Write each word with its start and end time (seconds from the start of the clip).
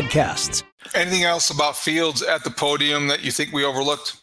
podcasts. 0.00 0.62
Anything 0.94 1.24
else 1.24 1.50
about 1.50 1.76
Fields 1.76 2.22
at 2.22 2.44
the 2.44 2.50
podium 2.50 3.08
that 3.08 3.22
you 3.22 3.30
think 3.30 3.52
we 3.52 3.64
overlooked? 3.64 4.16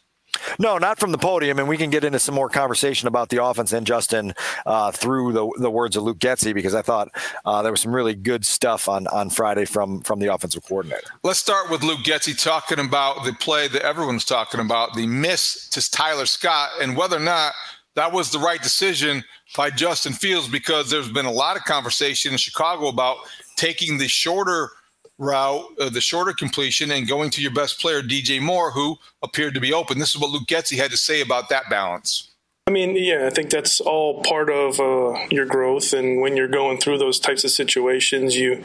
No, 0.59 0.77
not 0.77 0.99
from 0.99 1.11
the 1.11 1.17
podium, 1.17 1.57
and 1.57 1.67
we 1.67 1.77
can 1.77 1.89
get 1.89 2.03
into 2.03 2.19
some 2.19 2.35
more 2.35 2.49
conversation 2.49 3.07
about 3.07 3.29
the 3.29 3.43
offense 3.43 3.73
and 3.73 3.87
Justin 3.87 4.33
uh, 4.65 4.91
through 4.91 5.33
the 5.33 5.49
the 5.57 5.71
words 5.71 5.95
of 5.95 6.03
Luke 6.03 6.19
Getsy 6.19 6.53
because 6.53 6.75
I 6.75 6.83
thought 6.83 7.09
uh, 7.45 7.63
there 7.63 7.71
was 7.71 7.81
some 7.81 7.93
really 7.93 8.13
good 8.13 8.45
stuff 8.45 8.87
on 8.87 9.07
on 9.07 9.29
Friday 9.29 9.65
from 9.65 10.01
from 10.01 10.19
the 10.19 10.31
offensive 10.31 10.63
coordinator. 10.63 11.07
Let's 11.23 11.39
start 11.39 11.71
with 11.71 11.81
Luke 11.81 11.99
Getsy 11.99 12.39
talking 12.39 12.79
about 12.79 13.23
the 13.25 13.33
play 13.33 13.67
that 13.69 13.81
everyone's 13.81 14.25
talking 14.25 14.59
about, 14.59 14.93
the 14.93 15.07
miss 15.07 15.69
to 15.69 15.91
Tyler 15.91 16.27
Scott, 16.27 16.69
and 16.81 16.95
whether 16.95 17.17
or 17.17 17.21
not 17.21 17.53
that 17.95 18.11
was 18.11 18.31
the 18.31 18.39
right 18.39 18.61
decision 18.61 19.23
by 19.55 19.71
Justin 19.71 20.13
Fields 20.13 20.47
because 20.47 20.91
there's 20.91 21.11
been 21.11 21.25
a 21.25 21.31
lot 21.31 21.57
of 21.57 21.63
conversation 21.63 22.33
in 22.33 22.37
Chicago 22.37 22.89
about 22.89 23.17
taking 23.55 23.97
the 23.97 24.07
shorter 24.07 24.69
route, 25.17 25.65
uh, 25.79 25.89
the 25.89 26.01
shorter 26.01 26.33
completion, 26.33 26.91
and 26.91 27.07
going 27.07 27.29
to 27.31 27.41
your 27.41 27.53
best 27.53 27.79
player, 27.79 28.01
DJ 28.01 28.41
Moore, 28.41 28.71
who 28.71 28.97
appeared 29.23 29.53
to 29.53 29.59
be 29.59 29.73
open. 29.73 29.99
This 29.99 30.13
is 30.13 30.21
what 30.21 30.29
Luke 30.29 30.47
Getsy 30.47 30.77
had 30.77 30.91
to 30.91 30.97
say 30.97 31.21
about 31.21 31.49
that 31.49 31.69
balance. 31.69 32.31
I 32.67 32.69
mean, 32.69 32.97
yeah, 32.97 33.25
I 33.25 33.29
think 33.29 33.49
that's 33.49 33.79
all 33.79 34.21
part 34.23 34.49
of 34.49 34.81
uh, 34.81 35.17
your 35.31 35.45
growth, 35.45 35.93
and 35.93 36.19
when 36.19 36.35
you're 36.35 36.49
going 36.49 36.79
through 36.79 36.97
those 36.97 37.17
types 37.17 37.45
of 37.45 37.51
situations, 37.51 38.35
you 38.35 38.61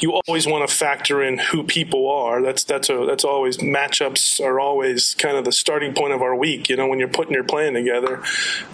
you 0.00 0.20
always 0.26 0.44
want 0.44 0.68
to 0.68 0.74
factor 0.74 1.22
in 1.22 1.38
who 1.38 1.62
people 1.62 2.10
are. 2.10 2.42
That's 2.42 2.64
that's 2.64 2.90
a 2.90 3.06
that's 3.06 3.22
always 3.22 3.58
matchups 3.58 4.44
are 4.44 4.58
always 4.58 5.14
kind 5.14 5.36
of 5.36 5.44
the 5.44 5.52
starting 5.52 5.94
point 5.94 6.12
of 6.12 6.20
our 6.20 6.34
week. 6.34 6.68
You 6.68 6.74
know, 6.76 6.88
when 6.88 6.98
you're 6.98 7.06
putting 7.06 7.32
your 7.32 7.44
plan 7.44 7.74
together. 7.74 8.24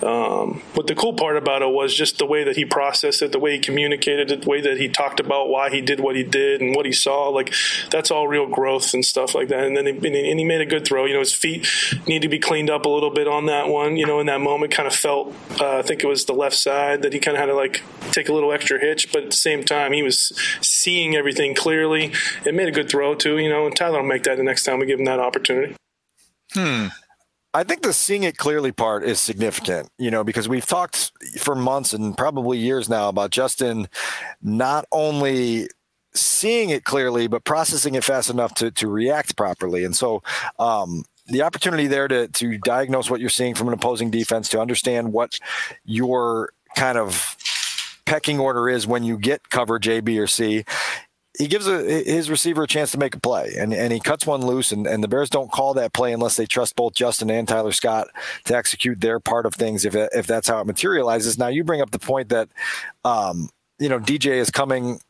Um, 0.02 0.62
but 0.74 0.86
the 0.86 0.94
cool 0.94 1.12
part 1.12 1.36
about 1.36 1.60
it 1.60 1.68
was 1.68 1.94
just 1.94 2.16
the 2.16 2.24
way 2.24 2.42
that 2.44 2.56
he 2.56 2.64
processed 2.64 3.20
it, 3.20 3.32
the 3.32 3.38
way 3.38 3.52
he 3.52 3.58
communicated 3.58 4.32
it, 4.32 4.42
the 4.42 4.48
way 4.48 4.62
that 4.62 4.78
he 4.78 4.88
talked 4.88 5.20
about 5.20 5.50
why 5.50 5.68
he 5.68 5.82
did 5.82 6.00
what 6.00 6.16
he 6.16 6.22
did 6.22 6.62
and 6.62 6.74
what 6.74 6.86
he 6.86 6.92
saw. 6.92 7.28
Like 7.28 7.52
that's 7.90 8.10
all 8.10 8.26
real 8.26 8.46
growth 8.46 8.94
and 8.94 9.04
stuff 9.04 9.34
like 9.34 9.48
that. 9.48 9.64
And 9.64 9.76
then 9.76 9.84
he, 9.84 9.92
and 10.30 10.38
he 10.38 10.44
made 10.46 10.62
a 10.62 10.66
good 10.66 10.86
throw. 10.86 11.04
You 11.04 11.12
know, 11.12 11.20
his 11.20 11.34
feet 11.34 11.68
need 12.06 12.22
to 12.22 12.28
be 12.28 12.38
cleaned 12.38 12.70
up 12.70 12.86
a 12.86 12.88
little 12.88 13.10
bit 13.10 13.28
on 13.28 13.44
that 13.44 13.68
one. 13.68 13.98
You 13.98 14.06
know, 14.06 14.20
in 14.20 14.26
that 14.28 14.40
moment 14.40 14.69
kind 14.70 14.86
of 14.86 14.94
felt, 14.94 15.34
uh, 15.60 15.78
I 15.78 15.82
think 15.82 16.02
it 16.02 16.06
was 16.06 16.24
the 16.24 16.32
left 16.32 16.56
side 16.56 17.02
that 17.02 17.12
he 17.12 17.18
kind 17.18 17.36
of 17.36 17.40
had 17.40 17.46
to 17.46 17.54
like 17.54 17.82
take 18.12 18.28
a 18.28 18.32
little 18.32 18.52
extra 18.52 18.78
hitch, 18.78 19.12
but 19.12 19.24
at 19.24 19.30
the 19.30 19.36
same 19.36 19.64
time, 19.64 19.92
he 19.92 20.02
was 20.02 20.32
seeing 20.60 21.16
everything 21.16 21.54
clearly. 21.54 22.12
It 22.44 22.54
made 22.54 22.68
a 22.68 22.72
good 22.72 22.88
throw 22.88 23.14
too, 23.14 23.38
you 23.38 23.48
know, 23.48 23.66
and 23.66 23.74
Tyler 23.74 24.00
will 24.00 24.08
make 24.08 24.22
that 24.24 24.36
the 24.36 24.42
next 24.42 24.64
time 24.64 24.78
we 24.78 24.86
give 24.86 24.98
him 24.98 25.06
that 25.06 25.20
opportunity. 25.20 25.76
Hmm. 26.52 26.86
I 27.52 27.64
think 27.64 27.82
the 27.82 27.92
seeing 27.92 28.22
it 28.22 28.36
clearly 28.36 28.70
part 28.70 29.04
is 29.04 29.20
significant, 29.20 29.88
you 29.98 30.10
know, 30.10 30.22
because 30.22 30.48
we've 30.48 30.66
talked 30.66 31.10
for 31.38 31.56
months 31.56 31.92
and 31.92 32.16
probably 32.16 32.58
years 32.58 32.88
now 32.88 33.08
about 33.08 33.30
Justin 33.30 33.88
not 34.40 34.84
only 34.92 35.68
seeing 36.14 36.70
it 36.70 36.84
clearly, 36.84 37.26
but 37.26 37.44
processing 37.44 37.96
it 37.96 38.04
fast 38.04 38.30
enough 38.30 38.54
to, 38.54 38.70
to 38.70 38.88
react 38.88 39.36
properly. 39.36 39.84
And 39.84 39.96
so, 39.96 40.22
um, 40.60 41.04
the 41.30 41.42
opportunity 41.42 41.86
there 41.86 42.08
to 42.08 42.28
to 42.28 42.58
diagnose 42.58 43.10
what 43.10 43.20
you're 43.20 43.30
seeing 43.30 43.54
from 43.54 43.68
an 43.68 43.74
opposing 43.74 44.10
defense, 44.10 44.48
to 44.50 44.60
understand 44.60 45.12
what 45.12 45.38
your 45.84 46.52
kind 46.76 46.98
of 46.98 47.36
pecking 48.06 48.40
order 48.40 48.68
is 48.68 48.86
when 48.86 49.04
you 49.04 49.16
get 49.16 49.50
coverage 49.50 49.88
A, 49.88 50.00
B, 50.00 50.18
or 50.18 50.26
C. 50.26 50.64
He 51.38 51.46
gives 51.46 51.66
a, 51.66 51.82
his 51.82 52.28
receiver 52.28 52.64
a 52.64 52.66
chance 52.66 52.90
to 52.92 52.98
make 52.98 53.14
a 53.14 53.20
play, 53.20 53.54
and, 53.56 53.72
and 53.72 53.92
he 53.92 54.00
cuts 54.00 54.26
one 54.26 54.44
loose, 54.44 54.72
and, 54.72 54.86
and 54.86 55.02
the 55.02 55.08
Bears 55.08 55.30
don't 55.30 55.50
call 55.50 55.72
that 55.74 55.92
play 55.92 56.12
unless 56.12 56.36
they 56.36 56.44
trust 56.44 56.76
both 56.76 56.94
Justin 56.94 57.30
and 57.30 57.48
Tyler 57.48 57.72
Scott 57.72 58.08
to 58.44 58.56
execute 58.56 59.00
their 59.00 59.20
part 59.20 59.46
of 59.46 59.54
things. 59.54 59.84
If 59.84 59.94
if 59.94 60.26
that's 60.26 60.48
how 60.48 60.60
it 60.60 60.66
materializes. 60.66 61.38
Now 61.38 61.46
you 61.46 61.64
bring 61.64 61.80
up 61.80 61.92
the 61.92 61.98
point 61.98 62.28
that, 62.30 62.48
um, 63.04 63.48
you 63.78 63.88
know, 63.88 64.00
DJ 64.00 64.32
is 64.32 64.50
coming 64.50 65.00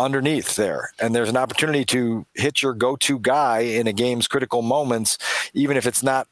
underneath 0.00 0.56
there. 0.56 0.92
And 0.98 1.14
there's 1.14 1.28
an 1.28 1.36
opportunity 1.36 1.84
to 1.86 2.26
hit 2.34 2.62
your 2.62 2.74
go 2.74 2.96
to 2.96 3.18
guy 3.18 3.60
in 3.60 3.86
a 3.86 3.92
game's 3.92 4.26
critical 4.26 4.62
moments, 4.62 5.18
even 5.54 5.76
if 5.76 5.86
it's 5.86 6.02
not 6.02 6.26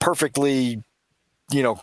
perfectly, 0.00 0.82
you 1.52 1.62
know, 1.62 1.80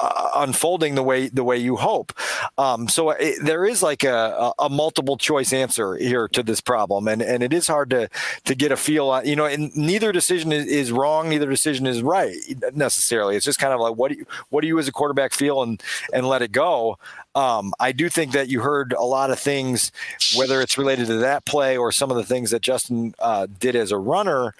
uh, 0.00 0.30
unfolding 0.36 0.94
the 0.94 1.02
way 1.02 1.28
the 1.28 1.44
way 1.44 1.56
you 1.56 1.76
hope. 1.76 2.12
Um, 2.58 2.88
so 2.88 3.10
it, 3.10 3.38
there 3.42 3.64
is 3.64 3.82
like 3.82 4.04
a, 4.04 4.52
a, 4.58 4.68
multiple 4.68 5.16
choice 5.16 5.52
answer 5.52 5.96
here 5.96 6.28
to 6.28 6.42
this 6.42 6.60
problem, 6.60 7.08
and 7.08 7.22
and 7.22 7.42
it 7.42 7.52
is 7.52 7.66
hard 7.66 7.90
to 7.90 8.08
to 8.44 8.54
get 8.54 8.72
a 8.72 8.76
feel 8.76 9.08
on. 9.08 9.26
You 9.26 9.36
know, 9.36 9.46
and 9.46 9.74
neither 9.76 10.12
decision 10.12 10.52
is, 10.52 10.66
is 10.66 10.92
wrong, 10.92 11.28
neither 11.28 11.48
decision 11.48 11.86
is 11.86 12.02
right 12.02 12.34
necessarily. 12.74 13.36
It's 13.36 13.44
just 13.44 13.58
kind 13.58 13.72
of 13.72 13.80
like 13.80 13.96
what 13.96 14.12
do 14.12 14.18
you 14.18 14.26
what 14.50 14.62
do 14.62 14.68
you 14.68 14.78
as 14.78 14.88
a 14.88 14.92
quarterback 14.92 15.32
feel 15.32 15.62
and 15.62 15.82
and 16.12 16.26
let 16.26 16.42
it 16.42 16.52
go. 16.52 16.98
Um, 17.34 17.72
I 17.78 17.92
do 17.92 18.08
think 18.08 18.32
that 18.32 18.48
you 18.48 18.60
heard 18.60 18.92
a 18.92 19.04
lot 19.04 19.30
of 19.30 19.38
things, 19.38 19.92
whether 20.36 20.60
it's 20.60 20.76
related 20.76 21.06
to 21.06 21.18
that 21.18 21.44
play 21.44 21.76
or 21.76 21.92
some 21.92 22.10
of 22.10 22.16
the 22.16 22.24
things 22.24 22.50
that 22.50 22.62
Justin 22.62 23.14
uh, 23.18 23.46
did 23.58 23.76
as 23.76 23.92
a 23.92 23.98
runner 23.98 24.54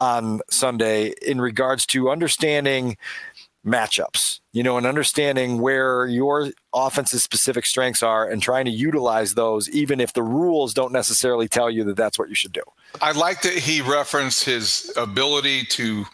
on 0.00 0.40
Sunday 0.50 1.14
in 1.22 1.40
regards 1.40 1.86
to 1.86 2.10
understanding 2.10 2.96
matchups, 3.64 4.40
you 4.52 4.62
know, 4.62 4.76
and 4.76 4.86
understanding 4.86 5.60
where 5.60 6.06
your 6.06 6.50
offense's 6.72 7.22
specific 7.22 7.66
strengths 7.66 8.02
are 8.02 8.28
and 8.28 8.42
trying 8.42 8.64
to 8.66 8.70
utilize 8.70 9.34
those, 9.34 9.68
even 9.70 10.00
if 10.00 10.12
the 10.12 10.22
rules 10.22 10.74
don't 10.74 10.92
necessarily 10.92 11.48
tell 11.48 11.70
you 11.70 11.84
that 11.84 11.96
that's 11.96 12.18
what 12.18 12.28
you 12.28 12.34
should 12.34 12.52
do. 12.52 12.62
I 13.00 13.12
like 13.12 13.42
that 13.42 13.54
he 13.54 13.80
referenced 13.80 14.44
his 14.44 14.92
ability 14.96 15.64
to 15.70 16.04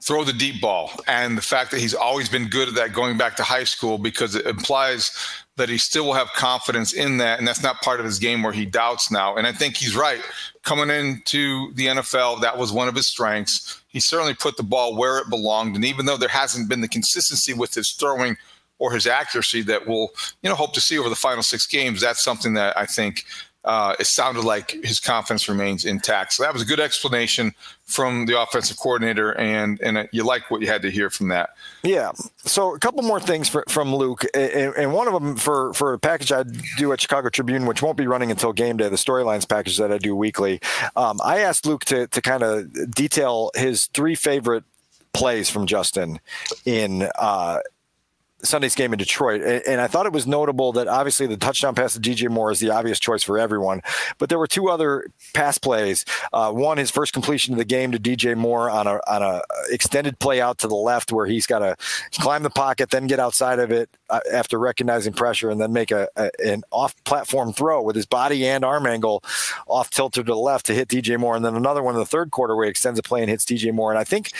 throw 0.00 0.22
the 0.22 0.32
deep 0.32 0.60
ball 0.60 0.90
and 1.06 1.36
the 1.36 1.42
fact 1.42 1.70
that 1.70 1.80
he's 1.80 1.94
always 1.94 2.28
been 2.28 2.48
good 2.48 2.68
at 2.68 2.74
that 2.74 2.92
going 2.92 3.16
back 3.16 3.36
to 3.36 3.42
high 3.42 3.64
school 3.64 3.96
because 3.96 4.34
it 4.34 4.44
implies 4.46 5.12
that 5.56 5.68
he 5.68 5.78
still 5.78 6.06
will 6.06 6.14
have 6.14 6.32
confidence 6.32 6.92
in 6.92 7.18
that. 7.18 7.38
And 7.38 7.46
that's 7.46 7.62
not 7.62 7.80
part 7.80 8.00
of 8.00 8.06
his 8.06 8.18
game 8.18 8.42
where 8.42 8.52
he 8.52 8.66
doubts 8.66 9.10
now. 9.10 9.36
And 9.36 9.46
I 9.46 9.52
think 9.52 9.76
he's 9.76 9.94
right. 9.94 10.20
Coming 10.62 10.90
into 10.90 11.72
the 11.74 11.86
NFL, 11.86 12.40
that 12.40 12.58
was 12.58 12.72
one 12.72 12.88
of 12.88 12.94
his 12.94 13.06
strengths. 13.06 13.80
He 13.88 14.00
certainly 14.00 14.34
put 14.34 14.56
the 14.56 14.62
ball 14.62 14.96
where 14.96 15.18
it 15.18 15.30
belonged. 15.30 15.76
And 15.76 15.84
even 15.84 16.06
though 16.06 16.16
there 16.16 16.28
hasn't 16.28 16.68
been 16.68 16.80
the 16.80 16.88
consistency 16.88 17.54
with 17.54 17.72
his 17.74 17.92
throwing 17.92 18.36
or 18.80 18.92
his 18.92 19.06
accuracy 19.06 19.62
that 19.62 19.86
we'll, 19.86 20.08
you 20.42 20.50
know, 20.50 20.56
hope 20.56 20.74
to 20.74 20.80
see 20.80 20.98
over 20.98 21.08
the 21.08 21.14
final 21.14 21.42
six 21.42 21.66
games, 21.66 22.00
that's 22.00 22.24
something 22.24 22.54
that 22.54 22.76
I 22.76 22.86
think 22.86 23.24
uh, 23.64 23.96
it 23.98 24.06
sounded 24.06 24.44
like 24.44 24.72
his 24.82 25.00
confidence 25.00 25.48
remains 25.48 25.84
intact. 25.84 26.34
So 26.34 26.42
that 26.42 26.52
was 26.52 26.62
a 26.62 26.66
good 26.66 26.80
explanation 26.80 27.54
from 27.84 28.26
the 28.26 28.40
offensive 28.40 28.78
coordinator, 28.78 29.32
and 29.38 29.80
and 29.80 30.08
you 30.12 30.24
like 30.24 30.50
what 30.50 30.60
you 30.60 30.66
had 30.66 30.82
to 30.82 30.90
hear 30.90 31.10
from 31.10 31.28
that. 31.28 31.50
Yeah. 31.82 32.12
So 32.44 32.74
a 32.74 32.78
couple 32.78 33.02
more 33.02 33.20
things 33.20 33.48
for, 33.48 33.64
from 33.68 33.94
Luke, 33.94 34.24
and, 34.34 34.74
and, 34.76 34.92
one 34.92 35.08
of 35.08 35.14
them 35.14 35.36
for 35.36 35.72
for 35.74 35.92
a 35.94 35.98
package 35.98 36.32
I 36.32 36.44
do 36.76 36.92
at 36.92 37.00
Chicago 37.00 37.28
Tribune, 37.30 37.66
which 37.66 37.82
won't 37.82 37.96
be 37.96 38.06
running 38.06 38.30
until 38.30 38.52
game 38.52 38.76
day, 38.76 38.88
the 38.88 38.96
storylines 38.96 39.48
package 39.48 39.78
that 39.78 39.92
I 39.92 39.98
do 39.98 40.14
weekly. 40.14 40.60
Um, 40.96 41.20
I 41.24 41.40
asked 41.40 41.66
Luke 41.66 41.84
to 41.86 42.06
to 42.06 42.20
kind 42.20 42.42
of 42.42 42.90
detail 42.90 43.50
his 43.54 43.86
three 43.86 44.14
favorite 44.14 44.64
plays 45.14 45.48
from 45.48 45.66
Justin 45.66 46.20
in 46.66 47.08
uh, 47.18 47.60
Sunday's 48.44 48.74
game 48.74 48.92
in 48.92 48.98
Detroit. 48.98 49.42
And 49.66 49.80
I 49.80 49.86
thought 49.86 50.06
it 50.06 50.12
was 50.12 50.26
notable 50.26 50.72
that 50.72 50.88
obviously 50.88 51.26
the 51.26 51.36
touchdown 51.36 51.74
pass 51.74 51.94
to 51.94 52.00
DJ 52.00 52.28
Moore 52.28 52.50
is 52.50 52.60
the 52.60 52.70
obvious 52.70 53.00
choice 53.00 53.22
for 53.22 53.38
everyone. 53.38 53.82
But 54.18 54.28
there 54.28 54.38
were 54.38 54.46
two 54.46 54.68
other 54.68 55.06
pass 55.32 55.58
plays. 55.58 56.04
Uh, 56.32 56.52
one, 56.52 56.78
his 56.78 56.90
first 56.90 57.12
completion 57.12 57.54
of 57.54 57.58
the 57.58 57.64
game 57.64 57.92
to 57.92 57.98
DJ 57.98 58.36
Moore 58.36 58.70
on 58.70 58.86
a 58.86 59.00
on 59.06 59.22
a 59.22 59.42
extended 59.70 60.18
play 60.18 60.40
out 60.40 60.58
to 60.58 60.68
the 60.68 60.74
left 60.74 61.12
where 61.12 61.26
he's 61.26 61.46
got 61.46 61.60
to 61.60 61.76
climb 62.18 62.42
the 62.42 62.50
pocket, 62.50 62.90
then 62.90 63.06
get 63.06 63.18
outside 63.18 63.58
of 63.58 63.70
it 63.70 63.90
Uh, 64.14 64.20
after 64.32 64.60
recognizing 64.60 65.12
pressure, 65.12 65.50
and 65.50 65.60
then 65.60 65.72
make 65.72 65.90
a, 65.90 66.06
a 66.14 66.30
an 66.44 66.62
off 66.70 66.94
platform 67.02 67.52
throw 67.52 67.82
with 67.82 67.96
his 67.96 68.06
body 68.06 68.46
and 68.46 68.64
arm 68.64 68.86
angle 68.86 69.24
off 69.66 69.90
tilted 69.90 70.26
to 70.26 70.32
the 70.32 70.38
left 70.38 70.66
to 70.66 70.72
hit 70.72 70.86
DJ 70.86 71.18
Moore. 71.18 71.34
And 71.34 71.44
then 71.44 71.56
another 71.56 71.82
one 71.82 71.94
in 71.94 71.98
the 71.98 72.06
third 72.06 72.30
quarter 72.30 72.54
where 72.54 72.66
he 72.66 72.70
extends 72.70 72.96
a 72.96 73.02
play 73.02 73.22
and 73.22 73.28
hits 73.28 73.44
DJ 73.44 73.72
Moore. 73.72 73.90
And 73.90 73.98
I 73.98 74.04
think 74.04 74.30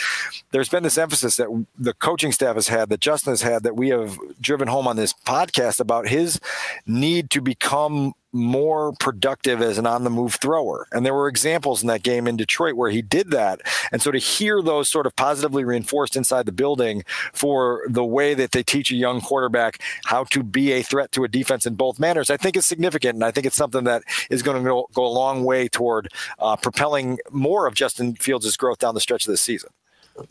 there's 0.51 0.69
been 0.69 0.83
this 0.83 0.97
emphasis 0.97 1.35
that 1.35 1.65
the 1.77 1.93
coaching 1.93 2.31
staff 2.31 2.55
has 2.55 2.69
had, 2.69 2.87
that 2.87 3.01
Justin 3.01 3.31
has 3.31 3.41
had, 3.41 3.63
that 3.63 3.75
we 3.75 3.89
have 3.89 4.17
driven 4.39 4.69
home 4.69 4.87
on 4.87 4.95
this 4.95 5.11
podcast 5.11 5.81
about 5.81 6.07
his 6.07 6.39
need 6.87 7.29
to 7.31 7.41
become 7.41 8.13
more 8.35 8.91
productive 8.99 9.61
as 9.61 9.77
an 9.77 9.87
on 9.87 10.03
the 10.03 10.09
move 10.09 10.35
thrower. 10.35 10.87
And 10.91 11.05
there 11.05 11.13
were 11.13 11.27
examples 11.27 11.81
in 11.81 11.87
that 11.87 12.03
game 12.03 12.27
in 12.27 12.35
Detroit 12.35 12.75
where 12.75 12.91
he 12.91 13.01
did 13.01 13.31
that. 13.31 13.61
And 13.91 14.01
so 14.01 14.11
to 14.11 14.17
hear 14.17 14.61
those 14.61 14.89
sort 14.89 15.05
of 15.05 15.15
positively 15.15 15.63
reinforced 15.63 16.15
inside 16.15 16.45
the 16.45 16.51
building 16.51 17.03
for 17.33 17.83
the 17.87 18.03
way 18.03 18.33
that 18.33 18.51
they 18.51 18.61
teach 18.61 18.91
a 18.91 18.95
young 18.95 19.21
quarterback 19.21 19.81
how 20.03 20.25
to 20.25 20.43
be 20.43 20.73
a 20.73 20.83
threat 20.83 21.11
to 21.13 21.23
a 21.23 21.27
defense 21.27 21.65
in 21.65 21.75
both 21.75 21.97
manners, 21.97 22.29
I 22.29 22.37
think 22.37 22.57
is 22.57 22.65
significant. 22.65 23.15
And 23.15 23.23
I 23.23 23.31
think 23.31 23.45
it's 23.45 23.55
something 23.55 23.85
that 23.85 24.03
is 24.29 24.43
going 24.43 24.61
to 24.61 24.69
go, 24.69 24.89
go 24.93 25.05
a 25.05 25.07
long 25.07 25.45
way 25.45 25.67
toward 25.67 26.09
uh, 26.39 26.57
propelling 26.57 27.19
more 27.31 27.67
of 27.67 27.73
Justin 27.73 28.15
Fields' 28.15 28.57
growth 28.57 28.79
down 28.79 28.95
the 28.95 29.01
stretch 29.01 29.25
of 29.25 29.31
the 29.31 29.37
season. 29.37 29.69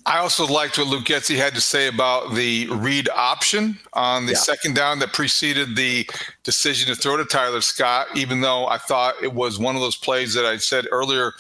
I 0.07 0.19
also 0.19 0.47
liked 0.47 0.79
what 0.79 0.87
Luke 0.87 1.05
Getsy 1.05 1.37
had 1.37 1.55
to 1.55 1.61
say 1.61 1.89
about 1.89 2.35
the 2.35 2.69
read 2.69 3.09
option 3.15 3.79
on 3.93 4.25
the 4.25 4.33
yeah. 4.33 4.39
second 4.39 4.75
down 4.75 4.99
that 5.01 5.13
preceded 5.13 5.77
the 5.77 6.09
decision 6.43 6.89
to 6.95 7.01
throw 7.01 7.17
to 7.19 7.25
Tyler 7.25 7.61
Scott, 7.61 8.07
even 8.15 8.41
though 8.41 8.67
I 8.67 8.79
thought 8.79 9.15
it 9.23 9.35
was 9.35 9.59
one 9.59 9.75
of 9.75 9.83
those 9.83 9.97
plays 9.97 10.33
that 10.35 10.47
I 10.47 10.57
said 10.57 10.87
earlier 10.91 11.33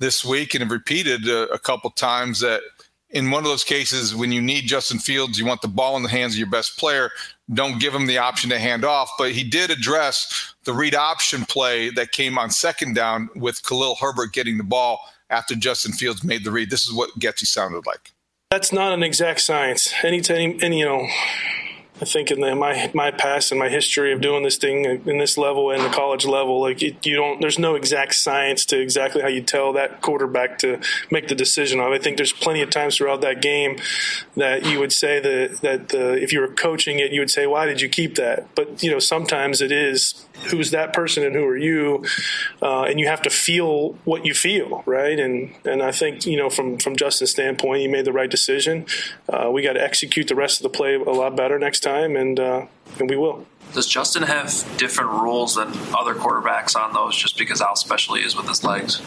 this 0.00 0.24
week 0.24 0.54
and 0.54 0.62
have 0.62 0.72
repeated 0.72 1.28
a, 1.28 1.48
a 1.52 1.58
couple 1.58 1.90
times 1.90 2.40
that 2.40 2.62
in 3.10 3.30
one 3.30 3.44
of 3.44 3.48
those 3.48 3.62
cases, 3.62 4.14
when 4.14 4.32
you 4.32 4.42
need 4.42 4.66
Justin 4.66 4.98
Fields, 4.98 5.38
you 5.38 5.46
want 5.46 5.62
the 5.62 5.68
ball 5.68 5.96
in 5.96 6.02
the 6.02 6.08
hands 6.08 6.34
of 6.34 6.38
your 6.38 6.50
best 6.50 6.76
player. 6.76 7.10
Don't 7.52 7.78
give 7.78 7.94
him 7.94 8.06
the 8.06 8.18
option 8.18 8.50
to 8.50 8.58
hand 8.58 8.84
off. 8.84 9.08
But 9.16 9.30
he 9.30 9.44
did 9.44 9.70
address 9.70 10.54
the 10.64 10.72
read 10.72 10.96
option 10.96 11.44
play 11.44 11.90
that 11.90 12.10
came 12.10 12.38
on 12.38 12.50
second 12.50 12.96
down 12.96 13.30
with 13.36 13.62
Khalil 13.62 13.96
Herbert 14.00 14.32
getting 14.32 14.58
the 14.58 14.64
ball 14.64 14.98
after 15.30 15.54
Justin 15.54 15.92
Fields 15.92 16.24
made 16.24 16.44
the 16.44 16.50
read. 16.50 16.70
This 16.70 16.86
is 16.86 16.92
what 16.92 17.10
Getsy 17.18 17.46
sounded 17.46 17.86
like. 17.86 18.12
That's 18.50 18.72
not 18.72 18.92
an 18.92 19.02
exact 19.02 19.40
science. 19.40 19.92
Anytime, 20.02 20.58
any, 20.62 20.78
you 20.80 20.84
know, 20.84 21.06
I 22.04 22.06
think 22.06 22.30
in 22.30 22.40
the, 22.40 22.54
my 22.54 22.90
my 22.92 23.10
past 23.10 23.50
and 23.50 23.58
my 23.58 23.70
history 23.70 24.12
of 24.12 24.20
doing 24.20 24.42
this 24.42 24.58
thing 24.58 24.84
in 24.84 25.16
this 25.16 25.38
level 25.38 25.70
and 25.70 25.82
the 25.82 25.88
college 25.88 26.26
level, 26.26 26.60
like 26.60 26.82
it, 26.82 27.06
you 27.06 27.16
don't, 27.16 27.40
there's 27.40 27.58
no 27.58 27.76
exact 27.76 28.14
science 28.14 28.66
to 28.66 28.78
exactly 28.78 29.22
how 29.22 29.28
you 29.28 29.40
tell 29.40 29.72
that 29.72 30.02
quarterback 30.02 30.58
to 30.58 30.80
make 31.10 31.28
the 31.28 31.34
decision. 31.34 31.80
I 31.80 31.98
think 31.98 32.18
there's 32.18 32.30
plenty 32.30 32.60
of 32.60 32.68
times 32.68 32.98
throughout 32.98 33.22
that 33.22 33.40
game 33.40 33.78
that 34.36 34.66
you 34.66 34.80
would 34.80 34.92
say 34.92 35.18
that 35.18 35.62
that 35.62 35.88
the, 35.88 36.12
if 36.22 36.30
you 36.30 36.40
were 36.40 36.48
coaching 36.48 36.98
it, 36.98 37.10
you 37.10 37.20
would 37.20 37.30
say, 37.30 37.46
why 37.46 37.64
did 37.64 37.80
you 37.80 37.88
keep 37.88 38.16
that? 38.16 38.54
But 38.54 38.82
you 38.82 38.90
know, 38.90 38.98
sometimes 38.98 39.62
it 39.62 39.72
is 39.72 40.26
who's 40.50 40.72
that 40.72 40.92
person 40.92 41.24
and 41.24 41.34
who 41.34 41.46
are 41.46 41.56
you, 41.56 42.04
uh, 42.60 42.82
and 42.82 43.00
you 43.00 43.06
have 43.06 43.22
to 43.22 43.30
feel 43.30 43.92
what 44.04 44.26
you 44.26 44.34
feel, 44.34 44.82
right? 44.84 45.18
And 45.18 45.54
and 45.64 45.82
I 45.82 45.90
think 45.90 46.26
you 46.26 46.36
know 46.36 46.50
from 46.50 46.76
from 46.76 46.96
Justin's 46.96 47.30
standpoint, 47.30 47.80
he 47.80 47.88
made 47.88 48.04
the 48.04 48.12
right 48.12 48.30
decision. 48.30 48.84
Uh, 49.26 49.50
we 49.50 49.62
got 49.62 49.72
to 49.72 49.82
execute 49.82 50.28
the 50.28 50.34
rest 50.34 50.58
of 50.58 50.64
the 50.64 50.76
play 50.76 50.96
a 50.96 50.98
lot 50.98 51.34
better 51.34 51.58
next 51.58 51.80
time, 51.80 51.93
and 52.02 52.38
uh, 52.38 52.66
and 52.98 53.10
we 53.10 53.16
will. 53.16 53.46
Does 53.72 53.86
Justin 53.86 54.22
have 54.22 54.52
different 54.76 55.10
rules 55.10 55.56
than 55.56 55.68
other 55.96 56.14
quarterbacks 56.14 56.76
on 56.76 56.92
those, 56.92 57.16
just 57.16 57.36
because 57.36 57.60
how 57.60 57.74
special 57.74 58.14
he 58.14 58.22
is 58.22 58.36
with 58.36 58.46
his 58.46 58.62
legs? 58.62 59.02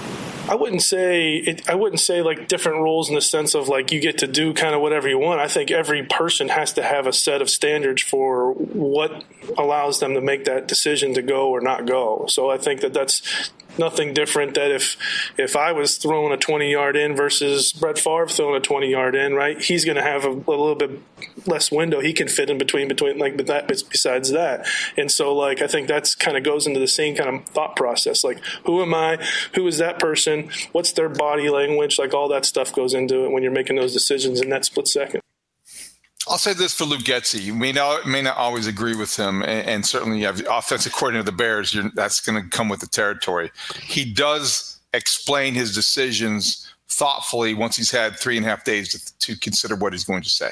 I 0.50 0.56
wouldn't 0.56 0.82
say 0.82 1.36
it, 1.36 1.70
I 1.70 1.76
wouldn't 1.76 2.00
say 2.00 2.22
like 2.22 2.48
different 2.48 2.80
rules 2.80 3.10
in 3.10 3.16
the 3.16 3.22
sense 3.22 3.54
of 3.54 3.68
like 3.68 3.92
you 3.92 4.00
get 4.00 4.18
to 4.20 4.28
do 4.28 4.54
kind 4.54 4.74
of 4.74 4.82
whatever 4.82 5.10
you 5.10 5.20
want. 5.20 5.42
I 5.42 5.48
think 5.48 5.72
every 5.72 6.04
person 6.04 6.50
has 6.50 6.74
to 6.74 6.84
have 6.84 7.06
a 7.06 7.14
set 7.14 7.42
of 7.42 7.50
standards 7.50 8.02
for 8.02 8.54
what 8.54 9.26
allows 9.58 10.00
them 10.00 10.14
to 10.14 10.22
make 10.22 10.46
that 10.46 10.68
decision 10.68 11.14
to 11.16 11.22
go 11.22 11.50
or 11.50 11.60
not 11.60 11.86
go. 11.86 12.26
So 12.30 12.50
I 12.50 12.58
think 12.58 12.80
that 12.82 12.94
that's 12.94 13.52
nothing 13.80 14.14
different 14.14 14.54
that 14.56 14.72
if 14.72 14.98
if 15.38 15.56
I 15.56 15.72
was 15.72 15.98
throwing 15.98 16.32
a 16.32 16.38
20 16.38 16.72
yard 16.72 16.96
in 16.96 17.16
versus 17.16 17.74
Brett 17.74 17.98
Favre 17.98 18.28
throwing 18.28 18.56
a 18.56 18.60
20 18.60 18.90
yard 18.90 19.16
in, 19.16 19.34
right? 19.34 19.62
He's 19.62 19.86
going 19.86 19.98
to 19.98 20.04
have 20.04 20.26
a, 20.26 20.30
a, 20.30 20.58
little 20.58 20.76
bit 20.76 21.02
less 21.46 21.72
window 21.72 22.00
he 22.00 22.14
can 22.14 22.28
fit 22.28 22.50
in 22.50 22.58
between 22.58 22.88
between 22.88 23.18
like 23.18 23.38
but 23.38 23.48
that 23.48 23.68
besides 23.68 24.32
that. 24.32 24.68
And 24.98 25.12
so 25.12 25.34
like 25.34 25.62
I 25.62 25.68
think 25.68 25.88
that's 25.88 26.16
kind 26.16 26.38
of 26.38 26.44
goes 26.44 26.68
into 26.68 26.80
the 26.80 26.88
same 26.88 27.16
kind 27.16 27.30
of 27.30 27.46
thought 27.46 27.76
process. 27.76 28.24
Like 28.24 28.40
who 28.66 28.82
am 28.82 28.94
I? 28.94 29.24
Who 29.56 29.68
is 29.68 29.78
that 29.78 30.00
person? 30.00 30.50
What's 30.72 30.92
their 30.92 31.10
body 31.10 31.50
language? 31.50 32.00
Like 32.00 32.14
all 32.14 32.28
that 32.30 32.46
stuff 32.46 32.74
goes 32.74 32.94
into 32.94 33.26
it 33.26 33.32
when 33.32 33.44
you're 33.44 33.52
making 33.52 33.76
those 33.76 33.94
decisions 33.94 34.42
in 34.42 34.50
that 34.50 34.66
split 34.66 34.88
second. 34.88 35.22
I'll 36.30 36.38
say 36.38 36.54
this 36.54 36.74
for 36.74 36.86
Luke 36.86 37.02
Getsy. 37.02 37.42
You 37.42 37.54
may 37.54 37.72
not, 37.72 38.06
may 38.06 38.22
not 38.22 38.38
always 38.38 38.68
agree 38.68 38.96
with 38.96 39.16
him, 39.16 39.42
and, 39.44 39.68
and 39.68 39.86
certainly 39.86 40.20
you 40.20 40.26
have 40.26 40.46
offensive 40.50 40.92
coordinator 40.92 41.22
of 41.22 41.26
the 41.26 41.32
Bears. 41.32 41.76
that's 41.96 42.20
going 42.20 42.42
to 42.42 42.50
come 42.50 42.70
with 42.70 42.80
the 42.82 42.88
territory. 42.88 43.52
He 43.82 44.12
does 44.12 44.80
explain 44.94 45.54
his 45.54 45.74
decisions 45.74 46.70
thoughtfully 46.90 47.54
once 47.54 47.78
he's 47.78 47.92
had 47.92 48.18
three 48.18 48.38
and 48.38 48.46
a 48.46 48.50
half 48.50 48.64
days 48.64 48.90
to, 48.90 49.20
to 49.20 49.40
consider 49.40 49.76
what 49.76 49.94
he's 49.94 50.04
going 50.04 50.24
to 50.24 50.30
say. 50.30 50.52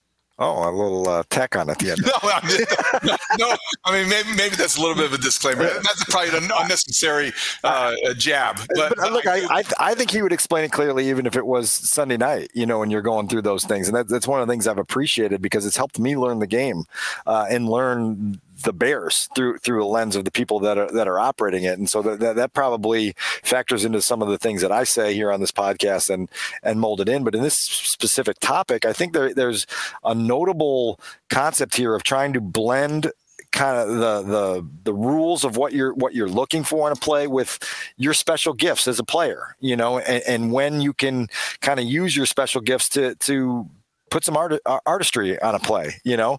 Oh, 0.43 0.67
a 0.67 0.71
little 0.71 1.07
uh, 1.07 1.21
tech 1.29 1.55
on 1.55 1.69
at 1.69 1.77
the 1.77 1.91
end. 1.91 2.01
no, 3.05 3.15
no, 3.37 3.47
no, 3.51 3.55
I 3.85 3.93
mean 3.93 4.09
maybe 4.09 4.29
maybe 4.35 4.55
that's 4.55 4.75
a 4.75 4.81
little 4.81 4.95
bit 4.95 5.05
of 5.05 5.13
a 5.13 5.19
disclaimer. 5.19 5.65
That's 5.65 6.03
probably 6.05 6.35
an 6.35 6.49
unnecessary 6.57 7.31
uh, 7.63 7.93
jab. 8.17 8.59
But, 8.75 8.95
but 8.97 9.13
look, 9.13 9.27
I, 9.27 9.59
I, 9.59 9.63
I 9.79 9.93
think 9.93 10.09
he 10.09 10.23
would 10.23 10.33
explain 10.33 10.63
it 10.63 10.71
clearly, 10.71 11.07
even 11.09 11.27
if 11.27 11.35
it 11.35 11.45
was 11.45 11.69
Sunday 11.69 12.17
night. 12.17 12.49
You 12.55 12.65
know, 12.65 12.79
when 12.79 12.89
you're 12.89 13.03
going 13.03 13.27
through 13.27 13.43
those 13.43 13.65
things, 13.65 13.87
and 13.87 13.95
that, 13.95 14.07
that's 14.07 14.27
one 14.27 14.41
of 14.41 14.47
the 14.47 14.51
things 14.51 14.65
I've 14.65 14.79
appreciated 14.79 15.43
because 15.43 15.63
it's 15.67 15.77
helped 15.77 15.99
me 15.99 16.17
learn 16.17 16.39
the 16.39 16.47
game 16.47 16.85
uh, 17.27 17.45
and 17.47 17.69
learn 17.69 18.41
the 18.61 18.73
Bears 18.73 19.29
through 19.35 19.57
through 19.59 19.83
a 19.83 19.85
lens 19.85 20.15
of 20.15 20.25
the 20.25 20.31
people 20.31 20.59
that 20.59 20.77
are 20.77 20.91
that 20.91 21.07
are 21.07 21.19
operating 21.19 21.63
it, 21.63 21.77
and 21.77 21.89
so 21.89 22.01
that, 22.01 22.19
that, 22.19 22.35
that 22.35 22.53
probably 22.53 23.13
factors 23.43 23.85
into 23.85 24.01
some 24.01 24.21
of 24.21 24.27
the 24.27 24.37
things 24.37 24.61
that 24.61 24.71
I 24.71 24.83
say 24.83 25.13
here 25.13 25.31
on 25.31 25.39
this 25.39 25.51
podcast 25.51 26.09
and 26.09 26.29
and 26.63 26.79
mold 26.79 27.01
it 27.01 27.09
in. 27.09 27.23
But 27.23 27.35
in 27.35 27.41
this 27.41 27.57
specific 27.57 28.39
topic, 28.39 28.85
I 28.85 28.93
think 28.93 29.13
there, 29.13 29.33
there's 29.33 29.67
a 30.03 30.15
notable 30.15 30.99
concept 31.29 31.75
here 31.75 31.95
of 31.95 32.03
trying 32.03 32.33
to 32.33 32.41
blend 32.41 33.11
kind 33.51 33.77
of 33.77 33.89
the 33.89 34.21
the 34.21 34.67
the 34.83 34.93
rules 34.93 35.43
of 35.43 35.57
what 35.57 35.73
you're 35.73 35.93
what 35.93 36.15
you're 36.15 36.29
looking 36.29 36.63
for 36.63 36.87
in 36.87 36.93
a 36.93 36.95
play 36.95 37.27
with 37.27 37.59
your 37.97 38.13
special 38.13 38.53
gifts 38.53 38.87
as 38.87 38.97
a 38.97 39.03
player 39.03 39.55
you 39.59 39.75
know 39.75 39.99
and, 39.99 40.23
and 40.25 40.51
when 40.53 40.79
you 40.79 40.93
can 40.93 41.27
kind 41.59 41.79
of 41.79 41.85
use 41.85 42.15
your 42.15 42.25
special 42.25 42.61
gifts 42.61 42.87
to 42.87 43.13
to 43.15 43.69
put 44.09 44.23
some 44.23 44.37
art, 44.37 44.59
artistry 44.85 45.39
on 45.41 45.53
a 45.53 45.59
play 45.59 45.93
you 46.05 46.15
know 46.15 46.37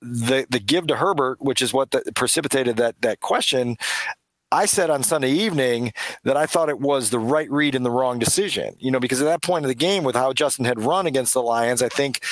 the 0.00 0.46
the 0.48 0.60
give 0.60 0.86
to 0.88 0.96
Herbert, 0.96 1.40
which 1.40 1.62
is 1.62 1.72
what 1.72 1.90
the, 1.90 2.02
precipitated 2.14 2.76
that 2.76 3.00
that 3.02 3.20
question. 3.20 3.76
I 4.50 4.64
said 4.64 4.88
on 4.88 5.02
Sunday 5.02 5.30
evening 5.30 5.92
that 6.24 6.36
I 6.36 6.46
thought 6.46 6.70
it 6.70 6.80
was 6.80 7.10
the 7.10 7.18
right 7.18 7.50
read 7.50 7.74
and 7.74 7.84
the 7.84 7.90
wrong 7.90 8.18
decision. 8.18 8.74
You 8.78 8.90
know, 8.90 8.98
because 8.98 9.20
at 9.20 9.26
that 9.26 9.42
point 9.42 9.66
of 9.66 9.68
the 9.68 9.74
game, 9.74 10.04
with 10.04 10.16
how 10.16 10.32
Justin 10.32 10.64
had 10.64 10.80
run 10.80 11.06
against 11.06 11.34
the 11.34 11.42
Lions, 11.42 11.82
I 11.82 11.90
think 11.90 12.24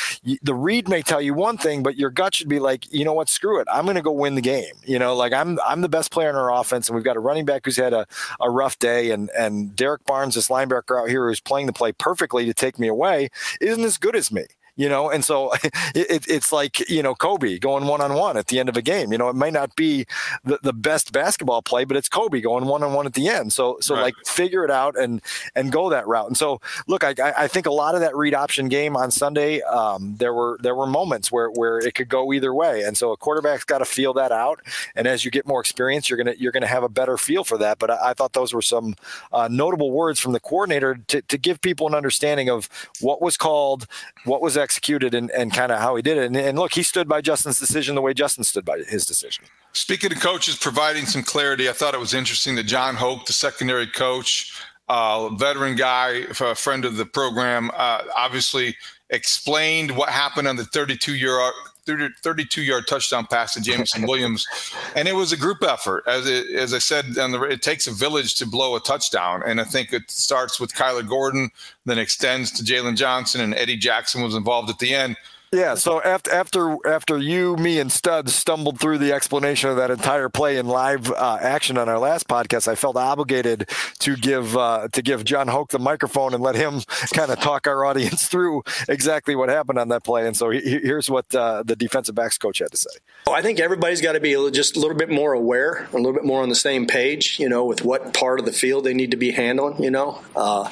the 0.42 0.54
read 0.54 0.88
may 0.88 1.02
tell 1.02 1.20
you 1.20 1.34
one 1.34 1.58
thing, 1.58 1.82
but 1.82 1.96
your 1.96 2.08
gut 2.08 2.34
should 2.34 2.48
be 2.48 2.58
like, 2.58 2.90
you 2.90 3.04
know 3.04 3.12
what, 3.12 3.28
screw 3.28 3.60
it, 3.60 3.68
I'm 3.70 3.84
going 3.84 3.96
to 3.96 4.02
go 4.02 4.12
win 4.12 4.34
the 4.34 4.40
game. 4.40 4.74
You 4.86 4.98
know, 4.98 5.14
like 5.14 5.34
I'm 5.34 5.58
I'm 5.66 5.82
the 5.82 5.90
best 5.90 6.10
player 6.10 6.30
in 6.30 6.36
our 6.36 6.52
offense, 6.52 6.88
and 6.88 6.94
we've 6.94 7.04
got 7.04 7.16
a 7.16 7.20
running 7.20 7.44
back 7.44 7.66
who's 7.66 7.76
had 7.76 7.92
a, 7.92 8.06
a 8.40 8.48
rough 8.48 8.78
day, 8.78 9.10
and 9.10 9.28
and 9.36 9.76
Derrick 9.76 10.04
Barnes, 10.06 10.36
this 10.36 10.48
linebacker 10.48 10.98
out 10.98 11.10
here, 11.10 11.28
who's 11.28 11.40
playing 11.40 11.66
the 11.66 11.72
play 11.74 11.92
perfectly 11.92 12.46
to 12.46 12.54
take 12.54 12.78
me 12.78 12.88
away, 12.88 13.28
isn't 13.60 13.84
as 13.84 13.98
good 13.98 14.16
as 14.16 14.32
me 14.32 14.46
you 14.76 14.88
know, 14.88 15.10
and 15.10 15.24
so 15.24 15.52
it, 15.94 16.26
it's 16.28 16.52
like, 16.52 16.88
you 16.88 17.02
know, 17.02 17.14
Kobe 17.14 17.58
going 17.58 17.86
one 17.86 18.00
on 18.00 18.14
one 18.14 18.36
at 18.36 18.48
the 18.48 18.60
end 18.60 18.68
of 18.68 18.76
a 18.76 18.82
game. 18.82 19.10
You 19.10 19.18
know, 19.18 19.28
it 19.28 19.36
may 19.36 19.50
not 19.50 19.74
be 19.74 20.06
the, 20.44 20.58
the 20.62 20.72
best 20.72 21.12
basketball 21.12 21.62
play, 21.62 21.84
but 21.84 21.96
it's 21.96 22.08
Kobe 22.08 22.40
going 22.40 22.66
one 22.66 22.82
on 22.82 22.92
one 22.92 23.06
at 23.06 23.14
the 23.14 23.28
end. 23.28 23.52
So, 23.52 23.78
so 23.80 23.94
right. 23.94 24.02
like 24.02 24.14
figure 24.26 24.64
it 24.64 24.70
out 24.70 24.96
and, 24.96 25.22
and 25.54 25.72
go 25.72 25.90
that 25.90 26.06
route. 26.06 26.26
And 26.26 26.36
so, 26.36 26.60
look, 26.86 27.02
I, 27.04 27.14
I 27.36 27.48
think 27.48 27.66
a 27.66 27.72
lot 27.72 27.94
of 27.94 28.02
that 28.02 28.14
read 28.14 28.34
option 28.34 28.68
game 28.68 28.96
on 28.96 29.10
Sunday, 29.10 29.62
um, 29.62 30.16
there 30.18 30.34
were, 30.34 30.58
there 30.60 30.74
were 30.74 30.86
moments 30.86 31.32
where, 31.32 31.50
where 31.50 31.78
it 31.78 31.94
could 31.94 32.08
go 32.08 32.32
either 32.32 32.54
way. 32.54 32.82
And 32.82 32.96
so 32.96 33.12
a 33.12 33.16
quarterback's 33.16 33.64
got 33.64 33.78
to 33.78 33.84
feel 33.84 34.12
that 34.14 34.32
out. 34.32 34.60
And 34.94 35.06
as 35.06 35.24
you 35.24 35.30
get 35.30 35.46
more 35.46 35.60
experience, 35.60 36.10
you're 36.10 36.22
going 36.22 36.34
to, 36.34 36.40
you're 36.40 36.52
going 36.52 36.62
to 36.62 36.66
have 36.66 36.82
a 36.82 36.88
better 36.88 37.16
feel 37.16 37.44
for 37.44 37.56
that. 37.58 37.78
But 37.78 37.90
I, 37.90 38.10
I 38.10 38.14
thought 38.14 38.34
those 38.34 38.52
were 38.52 38.62
some 38.62 38.94
uh, 39.32 39.48
notable 39.50 39.90
words 39.90 40.20
from 40.20 40.32
the 40.32 40.40
coordinator 40.40 40.98
to, 41.08 41.22
to 41.22 41.38
give 41.38 41.60
people 41.60 41.86
an 41.86 41.94
understanding 41.94 42.50
of 42.50 42.68
what 43.00 43.22
was 43.22 43.36
called, 43.36 43.86
what 44.24 44.42
was 44.42 44.56
executed 44.66 45.14
and, 45.14 45.30
and 45.30 45.52
kind 45.52 45.70
of 45.70 45.78
how 45.78 45.94
he 45.94 46.02
did 46.02 46.18
it. 46.18 46.24
And, 46.24 46.36
and 46.36 46.58
look, 46.58 46.74
he 46.74 46.82
stood 46.82 47.08
by 47.08 47.20
Justin's 47.20 47.60
decision 47.60 47.94
the 47.94 48.02
way 48.02 48.12
Justin 48.12 48.42
stood 48.42 48.64
by 48.64 48.78
his 48.78 49.06
decision. 49.06 49.44
Speaking 49.72 50.10
of 50.10 50.20
coaches 50.20 50.56
providing 50.56 51.06
some 51.06 51.22
clarity, 51.22 51.68
I 51.68 51.72
thought 51.72 51.94
it 51.94 52.00
was 52.00 52.14
interesting 52.14 52.56
that 52.56 52.64
Jon 52.64 52.96
Hoke, 52.96 53.26
the 53.26 53.32
secondary 53.32 53.86
coach, 53.86 54.60
uh, 54.88 55.28
veteran 55.28 55.76
guy, 55.76 56.24
a 56.40 56.54
friend 56.56 56.84
of 56.84 56.96
the 56.96 57.06
program, 57.06 57.70
uh, 57.74 58.02
obviously 58.16 58.76
explained 59.10 59.96
what 59.96 60.08
happened 60.08 60.48
on 60.48 60.56
the 60.56 60.64
32 60.64 61.14
yard 61.14 61.54
32 61.86 62.62
yard 62.62 62.86
touchdown 62.86 63.26
pass 63.26 63.54
to 63.54 63.60
Jameson 63.60 64.02
Williams, 64.06 64.46
and 64.94 65.08
it 65.08 65.14
was 65.14 65.32
a 65.32 65.36
group 65.36 65.62
effort. 65.62 66.04
As 66.06 66.26
it, 66.26 66.50
as 66.50 66.74
I 66.74 66.78
said, 66.78 67.14
the, 67.14 67.42
it 67.50 67.62
takes 67.62 67.86
a 67.86 67.92
village 67.92 68.34
to 68.36 68.46
blow 68.46 68.76
a 68.76 68.80
touchdown, 68.80 69.42
and 69.46 69.60
I 69.60 69.64
think 69.64 69.92
it 69.92 70.10
starts 70.10 70.60
with 70.60 70.74
Kyler 70.74 71.08
Gordon, 71.08 71.50
then 71.84 71.98
extends 71.98 72.50
to 72.52 72.62
Jaylon 72.62 72.96
Johnson, 72.96 73.40
and 73.40 73.54
Eddie 73.54 73.76
Jackson 73.76 74.22
was 74.22 74.34
involved 74.34 74.70
at 74.70 74.78
the 74.78 74.94
end. 74.94 75.16
Yeah, 75.56 75.74
so 75.74 76.02
after 76.02 76.30
after 76.30 76.76
after 76.86 77.16
you, 77.16 77.56
me, 77.56 77.80
and 77.80 77.90
Studs 77.90 78.34
stumbled 78.34 78.78
through 78.78 78.98
the 78.98 79.14
explanation 79.14 79.70
of 79.70 79.76
that 79.76 79.90
entire 79.90 80.28
play 80.28 80.58
in 80.58 80.66
live 80.66 81.10
uh, 81.10 81.38
action 81.40 81.78
on 81.78 81.88
our 81.88 81.98
last 81.98 82.28
podcast, 82.28 82.68
I 82.68 82.74
felt 82.74 82.98
obligated 82.98 83.66
to 84.00 84.16
give 84.16 84.54
uh, 84.54 84.88
to 84.92 85.00
give 85.00 85.24
Jon 85.24 85.48
Hoke 85.48 85.70
the 85.70 85.78
microphone 85.78 86.34
and 86.34 86.42
let 86.42 86.56
him 86.56 86.82
kind 87.14 87.30
of 87.30 87.40
talk 87.40 87.66
our 87.66 87.86
audience 87.86 88.26
through 88.28 88.64
exactly 88.86 89.34
what 89.34 89.48
happened 89.48 89.78
on 89.78 89.88
that 89.88 90.04
play. 90.04 90.26
And 90.26 90.36
so 90.36 90.50
he, 90.50 90.60
here's 90.60 91.08
what 91.08 91.34
uh, 91.34 91.62
the 91.62 91.74
defensive 91.74 92.14
backs 92.14 92.36
coach 92.36 92.58
had 92.58 92.72
to 92.72 92.76
say. 92.76 92.90
I 93.26 93.40
think 93.40 93.58
everybody's 93.58 94.02
got 94.02 94.12
to 94.12 94.20
be 94.20 94.34
just 94.50 94.76
a 94.76 94.80
little 94.80 94.96
bit 94.96 95.08
more 95.08 95.32
aware, 95.32 95.88
a 95.90 95.96
little 95.96 96.12
bit 96.12 96.24
more 96.24 96.42
on 96.42 96.50
the 96.50 96.54
same 96.54 96.86
page, 96.86 97.40
you 97.40 97.48
know, 97.48 97.64
with 97.64 97.82
what 97.82 98.12
part 98.12 98.40
of 98.40 98.44
the 98.44 98.52
field 98.52 98.84
they 98.84 98.92
need 98.92 99.12
to 99.12 99.16
be 99.16 99.30
handling. 99.30 99.82
You 99.82 99.90
know, 99.90 100.22
uh, 100.36 100.68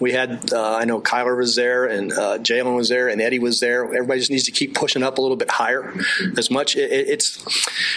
we 0.00 0.12
had 0.12 0.50
uh, 0.50 0.76
I 0.76 0.86
know 0.86 1.02
Kyler 1.02 1.36
was 1.36 1.56
there 1.56 1.84
and 1.84 2.10
uh, 2.10 2.38
Jaylon 2.38 2.74
was 2.74 2.88
there 2.88 3.08
and 3.08 3.20
Eddie 3.20 3.38
was 3.38 3.60
there 3.60 3.84
everybody 3.84 4.13
just 4.16 4.30
needs 4.30 4.44
to 4.44 4.50
keep 4.50 4.74
pushing 4.74 5.02
up 5.02 5.18
a 5.18 5.20
little 5.20 5.36
bit 5.36 5.50
higher 5.50 5.94
as 6.36 6.50
much. 6.50 6.76
It, 6.76 6.90
it's, 6.90 7.44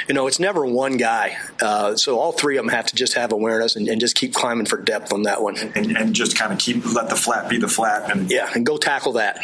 you 0.08 0.14
know, 0.14 0.28
it's 0.28 0.40
never 0.40 0.66
one 0.66 0.98
guy. 0.98 1.38
Uh, 1.62 1.96
so 1.96 2.20
all 2.20 2.32
three 2.32 2.58
of 2.58 2.66
them 2.66 2.72
have 2.72 2.86
to 2.88 2.96
just 2.96 3.14
have 3.14 3.32
awareness 3.32 3.76
and, 3.76 3.88
and 3.88 4.00
just 4.00 4.16
keep 4.16 4.34
climbing 4.34 4.66
for 4.66 4.78
depth 4.78 5.14
on 5.14 5.24
that 5.24 5.42
one. 5.42 5.58
And, 5.58 5.98
and, 5.98 6.14
just 6.18 6.38
kind 6.38 6.52
of 6.52 6.58
keep, 6.58 6.86
let 6.94 7.10
the 7.10 7.16
flat 7.16 7.50
be 7.50 7.60
the 7.60 7.68
flat. 7.68 8.10
And 8.10 8.32
yeah, 8.32 8.50
and 8.56 8.66
go 8.66 8.78
tackle 8.78 9.14
that. 9.14 9.40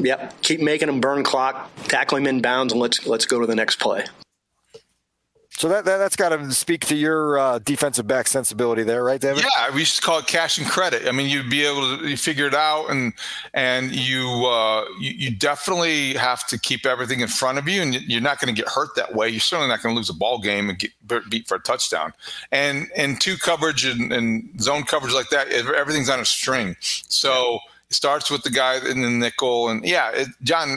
Yep. 0.00 0.42
Keep 0.42 0.60
making 0.60 0.86
them 0.88 1.00
burn 1.00 1.22
clock, 1.24 1.70
tackle 1.84 2.18
him 2.18 2.26
in 2.26 2.42
bounds, 2.42 2.72
and 2.72 2.82
let's, 2.82 3.06
let's 3.06 3.24
go 3.24 3.40
to 3.40 3.46
the 3.46 3.54
next 3.54 3.76
play. 3.76 4.04
So 5.58 5.68
that, 5.70 5.84
that 5.86 5.98
has 5.98 6.14
got 6.14 6.28
to 6.28 6.52
speak 6.52 6.86
to 6.86 6.94
your 6.94 7.36
uh, 7.36 7.58
defensive 7.58 8.06
back 8.06 8.28
sensibility 8.28 8.84
there, 8.84 9.02
right, 9.02 9.20
David? 9.20 9.42
Yeah, 9.42 9.74
we 9.74 9.80
used 9.80 9.96
to 9.96 10.02
call 10.02 10.20
it 10.20 10.28
cash 10.28 10.56
and 10.56 10.68
credit. 10.68 11.08
I 11.08 11.10
mean, 11.10 11.28
you'd 11.28 11.50
be 11.50 11.64
able 11.64 11.98
to 11.98 12.16
figure 12.16 12.46
it 12.46 12.54
out, 12.54 12.90
and 12.90 13.12
and 13.54 13.90
you, 13.90 14.46
uh, 14.46 14.84
you, 15.00 15.10
you 15.10 15.30
definitely 15.34 16.14
have 16.14 16.46
to 16.46 16.60
keep 16.60 16.86
everything 16.86 17.18
in 17.18 17.26
front 17.26 17.58
of 17.58 17.66
you, 17.66 17.82
and 17.82 17.92
you're 17.92 18.20
not 18.20 18.38
going 18.38 18.54
to 18.54 18.62
get 18.62 18.70
hurt 18.70 18.94
that 18.94 19.16
way. 19.16 19.30
You're 19.30 19.40
certainly 19.40 19.68
not 19.68 19.82
going 19.82 19.96
to 19.96 19.96
lose 19.96 20.08
a 20.08 20.14
ball 20.14 20.38
game 20.38 20.70
and 20.70 20.78
get 20.78 20.92
beat 21.28 21.48
for 21.48 21.56
a 21.56 21.60
touchdown. 21.60 22.12
And 22.52 22.88
and 22.96 23.20
two 23.20 23.36
coverage 23.36 23.84
and, 23.84 24.12
and 24.12 24.62
zone 24.62 24.84
coverage 24.84 25.12
like 25.12 25.30
that, 25.30 25.48
everything's 25.48 26.08
on 26.08 26.20
a 26.20 26.24
string. 26.24 26.76
So. 26.80 27.58
It 27.90 27.94
starts 27.94 28.30
with 28.30 28.42
the 28.42 28.50
guy 28.50 28.86
in 28.86 29.00
the 29.00 29.08
nickel, 29.08 29.70
and 29.70 29.82
yeah, 29.82 30.10
it, 30.10 30.28
uh, 30.28 30.74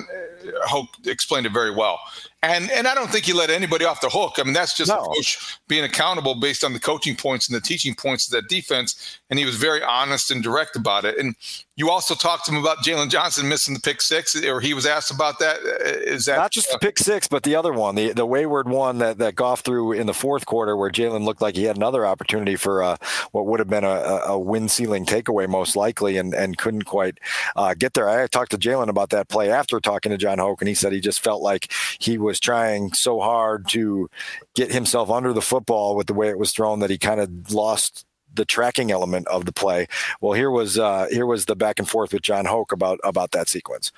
Hoke 0.64 0.90
explained 1.06 1.46
it 1.46 1.52
very 1.52 1.72
well. 1.72 2.00
And 2.44 2.72
and 2.72 2.88
I 2.88 2.96
don't 2.96 3.12
think 3.12 3.26
he 3.26 3.34
let 3.34 3.52
anybody 3.52 3.86
off 3.86 4.02
the 4.02 4.10
hook. 4.10 4.34
I 4.38 4.44
mean, 4.44 4.54
that's 4.54 4.76
just 4.76 4.90
no. 4.90 5.04
coach 5.04 5.60
being 5.68 5.84
accountable 5.84 6.34
based 6.34 6.64
on 6.64 6.74
the 6.74 6.80
coaching 6.80 7.16
points 7.16 7.48
and 7.48 7.56
the 7.56 7.62
teaching 7.62 7.94
points 7.94 8.28
of 8.28 8.32
that 8.32 8.50
defense. 8.50 9.20
And 9.30 9.38
he 9.38 9.46
was 9.46 9.56
very 9.58 9.84
honest 9.84 10.32
and 10.32 10.42
direct 10.42 10.76
about 10.76 11.06
it. 11.06 11.20
And 11.20 11.36
you 11.76 11.90
also 11.90 12.16
talked 12.16 12.46
to 12.46 12.52
him 12.52 12.58
about 12.58 12.80
Jaylon 12.80 13.10
Johnson 13.10 13.48
missing 13.48 13.74
the 13.74 13.80
pick 13.80 14.02
six, 14.02 14.36
or 14.44 14.60
he 14.60 14.74
was 14.74 14.86
asked 14.86 15.10
about 15.10 15.40
that. 15.40 15.60
Is 16.04 16.26
that 16.26 16.38
not 16.38 16.52
just 16.52 16.72
the 16.72 16.80
pick 16.80 16.98
six, 16.98 17.28
but 17.28 17.44
the 17.44 17.56
other 17.56 17.74
one, 17.74 17.96
the 17.96 18.12
the 18.12 18.26
wayward 18.26 18.68
one 18.68 18.98
that 19.00 19.20
that 19.20 19.36
Goff 19.36 19.62
threw 19.62 19.92
in 19.92 20.08
the 20.08 20.14
fourth 20.14 20.46
quarter, 20.46 20.76
where 20.76 20.90
Jaylon 20.90 21.24
looked 21.24 21.42
like 21.42 21.56
he 21.56 21.64
had 21.64 21.78
another 21.78 22.06
opportunity 22.06 22.56
for 22.56 22.84
uh, 22.84 22.98
what 23.32 23.46
would 23.46 23.60
have 23.60 23.70
been 23.70 23.84
a, 23.84 24.22
a 24.28 24.40
win 24.40 24.68
sealing 24.68 25.06
takeaway, 25.06 25.48
most 25.48 25.76
likely, 25.76 26.18
and 26.18 26.34
and 26.34 26.58
couldn't 26.58 26.86
quite 26.86 27.20
uh, 27.56 27.74
get 27.74 27.94
there. 27.94 28.10
I 28.10 28.28
talked 28.28 28.52
to 28.52 28.58
Jaylon 28.58 28.90
about 28.90 29.10
that 29.12 29.30
play 29.30 29.52
after 29.52 29.80
talking 29.80 30.12
to 30.12 30.18
Jon 30.32 30.46
Hoke, 30.46 30.62
and 30.62 30.70
he 30.70 30.76
said 30.76 30.94
he 30.94 31.02
just 31.02 31.22
felt 31.22 31.42
like 31.42 31.72
he 32.00 32.18
was 32.18 32.40
trying 32.40 32.94
so 32.94 33.20
hard 33.20 33.68
to 33.70 34.10
get 34.56 34.72
himself 34.72 35.10
under 35.10 35.34
the 35.34 35.42
football 35.42 35.96
with 35.96 36.08
the 36.08 36.14
way 36.14 36.30
it 36.30 36.38
was 36.38 36.52
thrown 36.52 36.80
that 36.80 36.90
he 36.90 36.98
kind 36.98 37.20
of 37.20 37.54
lost 37.54 38.06
the 38.34 38.46
tracking 38.46 38.92
element 38.92 39.28
of 39.28 39.44
the 39.44 39.52
play. 39.52 39.88
Well, 40.22 40.32
here 40.32 40.50
was 40.50 40.80
uh, 40.80 41.08
here 41.10 41.26
was 41.26 41.46
the 41.46 41.56
back 41.56 41.80
and 41.80 41.90
forth 41.90 42.14
with 42.14 42.22
Jon 42.22 42.46
Hoke 42.46 42.72
about 42.72 43.00
about 43.04 43.32
that 43.32 43.50
sequence. 43.50 43.92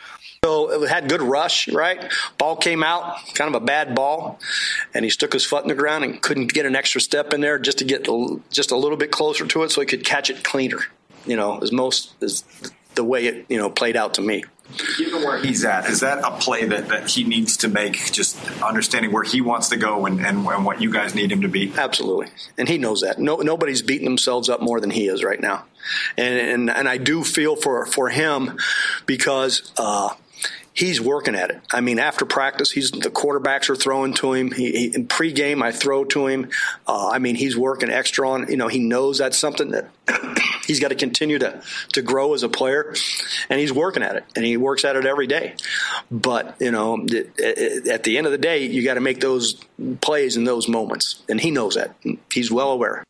So 0.43 0.83
it 0.83 0.89
had 0.89 1.07
good 1.07 1.21
rush, 1.21 1.67
right? 1.67 2.11
Ball 2.39 2.55
came 2.55 2.83
out, 2.83 3.19
kind 3.35 3.53
of 3.53 3.61
a 3.61 3.63
bad 3.63 3.93
ball, 3.93 4.39
and 4.95 5.05
he 5.05 5.11
stuck 5.11 5.33
his 5.33 5.45
foot 5.45 5.63
in 5.63 5.69
the 5.69 5.75
ground 5.75 6.03
and 6.03 6.19
couldn't 6.19 6.51
get 6.51 6.65
an 6.65 6.75
extra 6.75 6.99
step 6.99 7.31
in 7.31 7.41
there 7.41 7.59
just 7.59 7.77
to 7.77 7.85
get 7.85 8.07
just 8.49 8.71
a 8.71 8.77
little 8.77 8.97
bit 8.97 9.11
closer 9.11 9.45
to 9.45 9.63
it 9.63 9.69
so 9.69 9.81
he 9.81 9.87
could 9.87 10.03
catch 10.03 10.31
it 10.31 10.43
cleaner. 10.43 10.79
You 11.27 11.35
know, 11.35 11.59
as 11.59 11.71
most 11.71 12.15
as 12.23 12.43
the 12.95 13.03
way 13.03 13.25
it 13.25 13.45
you 13.49 13.57
know 13.57 13.69
played 13.69 13.95
out 13.95 14.15
to 14.15 14.21
me. 14.21 14.45
Given 14.97 15.23
where 15.23 15.37
he's 15.37 15.63
at, 15.65 15.87
is 15.87 15.99
that 15.99 16.23
a 16.23 16.31
play 16.39 16.65
that, 16.65 16.87
that 16.87 17.09
he 17.09 17.23
needs 17.23 17.57
to 17.57 17.67
make, 17.67 18.11
just 18.11 18.37
understanding 18.61 19.11
where 19.11 19.23
he 19.23 19.41
wants 19.41 19.69
to 19.69 19.77
go 19.77 20.05
and, 20.05 20.19
and, 20.25 20.47
and 20.47 20.65
what 20.65 20.81
you 20.81 20.91
guys 20.91 21.13
need 21.13 21.31
him 21.31 21.41
to 21.41 21.47
be? 21.47 21.71
Absolutely. 21.77 22.27
And 22.57 22.67
he 22.67 22.77
knows 22.77 23.01
that. 23.01 23.19
No, 23.19 23.37
nobody's 23.37 23.81
beating 23.81 24.05
themselves 24.05 24.49
up 24.49 24.61
more 24.61 24.79
than 24.79 24.89
he 24.89 25.07
is 25.07 25.23
right 25.23 25.39
now. 25.39 25.65
And, 26.17 26.39
and, 26.39 26.69
and 26.69 26.89
I 26.89 26.97
do 26.97 27.23
feel 27.23 27.55
for, 27.55 27.85
for 27.85 28.09
him 28.09 28.57
because 29.05 29.71
uh, 29.77 30.15
he's 30.73 30.99
working 30.99 31.35
at 31.35 31.49
it. 31.49 31.61
I 31.71 31.81
mean, 31.81 31.99
after 31.99 32.25
practice, 32.25 32.71
he's 32.71 32.91
the 32.91 33.09
quarterbacks 33.09 33.69
are 33.69 33.75
throwing 33.75 34.13
to 34.15 34.33
him. 34.33 34.51
He, 34.51 34.71
he 34.71 34.85
in 34.95 35.07
pregame, 35.07 35.63
I 35.63 35.71
throw 35.71 36.03
to 36.05 36.27
him. 36.27 36.49
Uh, 36.87 37.09
I 37.09 37.19
mean, 37.19 37.35
he's 37.35 37.55
working 37.55 37.89
extra 37.89 38.29
on. 38.29 38.49
You 38.49 38.57
know, 38.57 38.67
he 38.67 38.79
knows 38.79 39.19
that's 39.19 39.37
something 39.37 39.71
that 39.71 39.89
he's 40.67 40.79
got 40.79 40.89
to 40.89 40.95
continue 40.95 41.39
to 41.39 41.61
to 41.93 42.01
grow 42.01 42.33
as 42.33 42.43
a 42.43 42.49
player, 42.49 42.93
and 43.49 43.59
he's 43.59 43.73
working 43.73 44.03
at 44.03 44.15
it, 44.15 44.25
and 44.35 44.45
he 44.45 44.57
works 44.57 44.83
at 44.83 44.95
it 44.95 45.05
every 45.05 45.27
day. 45.27 45.55
But 46.11 46.55
you 46.59 46.71
know, 46.71 47.01
at 47.01 48.03
the 48.03 48.17
end 48.17 48.25
of 48.25 48.31
the 48.31 48.37
day, 48.37 48.65
you 48.65 48.83
got 48.83 48.95
to 48.95 49.01
make 49.01 49.19
those 49.19 49.55
plays 50.01 50.37
in 50.37 50.43
those 50.43 50.67
moments, 50.67 51.23
and 51.29 51.39
he 51.39 51.51
knows 51.51 51.75
that. 51.75 51.95
He's 52.31 52.51
well 52.51 52.71
aware 52.71 53.03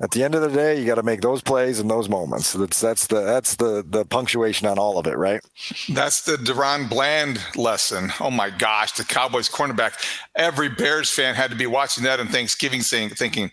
at 0.00 0.12
the 0.12 0.24
end 0.24 0.34
of 0.34 0.40
the 0.40 0.48
day, 0.48 0.80
you 0.80 0.86
got 0.86 0.94
to 0.94 1.02
make 1.02 1.20
those 1.20 1.42
plays 1.42 1.78
and 1.78 1.90
those 1.90 2.08
moments. 2.08 2.54
That's 2.54 2.80
that's 2.80 3.06
the 3.06 3.20
that's 3.20 3.56
the 3.56 3.84
the 3.86 4.06
punctuation 4.06 4.66
on 4.66 4.78
all 4.78 4.98
of 4.98 5.06
it, 5.06 5.16
right? 5.16 5.42
That's 5.90 6.22
the 6.22 6.36
DaRon 6.36 6.88
Bland 6.88 7.38
lesson. 7.54 8.10
Oh 8.18 8.30
my 8.30 8.48
gosh, 8.48 8.92
the 8.92 9.04
Cowboys 9.04 9.48
cornerback. 9.48 9.92
Every 10.34 10.70
Bears 10.70 11.10
fan 11.10 11.34
had 11.34 11.50
to 11.50 11.56
be 11.56 11.66
watching 11.66 12.04
that 12.04 12.18
on 12.18 12.28
Thanksgiving, 12.28 12.80
saying, 12.80 13.10
thinking, 13.10 13.50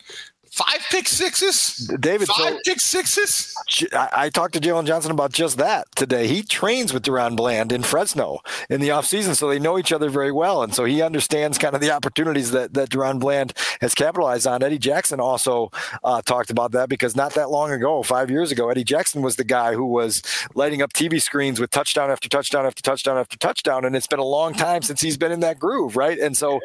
Five 0.58 0.82
pick 0.90 1.08
sixes, 1.08 1.88
David. 2.00 2.28
Five 2.30 2.54
so, 2.54 2.60
pick 2.66 2.82
sixes. 2.82 3.54
I, 3.94 4.10
I, 4.12 4.30
talked 4.30 4.56
to 4.56 4.60
Jaylon 4.60 4.88
Johnson 4.88 5.12
about 5.12 5.32
just 5.32 5.60
that 5.60 5.86
today. 5.96 6.26
He 6.26 6.42
trains 6.42 6.92
with 6.92 7.04
DaRon 7.04 7.36
Bland 7.36 7.72
in 7.72 7.84
Fresno 7.84 8.40
in 8.68 8.82
the 8.82 8.90
offseason, 8.90 9.36
so 9.36 9.50
they 9.50 9.60
know 9.60 9.78
each 9.78 9.92
other 9.92 10.10
very 10.10 10.32
well, 10.32 10.64
and 10.64 10.74
so 10.74 10.84
he 10.86 11.04
understands 11.04 11.60
kind 11.60 11.76
of 11.76 11.82
the 11.82 11.92
opportunities 11.92 12.50
that 12.52 12.74
that 12.74 12.90
DaRon 12.90 13.20
Bland 13.20 13.54
has 13.82 13.94
capitalized 13.94 14.48
on. 14.48 14.64
Eddie 14.64 14.80
Jackson 14.80 15.20
also 15.20 15.70
uh, 16.04 16.24
talked 16.24 16.50
about 16.50 16.72
that 16.72 16.90
because 16.90 17.16
not 17.16 17.36
that 17.36 17.52
long 17.52 17.72
ago, 17.72 18.02
five 18.02 18.32
years 18.32 18.52
ago, 18.52 18.72
Eddie 18.72 18.84
Jackson 18.84 19.22
was 19.22 19.36
the 19.36 19.44
guy 19.44 19.76
who 19.76 19.86
was 19.86 20.24
lighting 20.56 20.82
up 20.82 20.92
TV 20.92 21.22
screens 21.22 21.60
with 21.60 21.70
touchdown 21.70 22.10
after 22.10 22.28
touchdown 22.28 22.66
after 22.66 22.82
touchdown 22.82 23.20
after 23.20 23.38
touchdown, 23.38 23.86
and 23.86 23.96
it's 23.96 24.08
been 24.08 24.18
a 24.18 24.26
long 24.26 24.56
time 24.56 24.82
since 24.82 25.02
he's 25.02 25.18
been 25.18 25.32
in 25.32 25.42
that 25.42 25.60
groove, 25.60 25.96
right? 25.96 26.18
And 26.18 26.36
so, 26.36 26.56